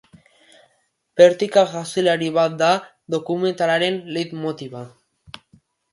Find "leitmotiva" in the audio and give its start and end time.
4.17-4.83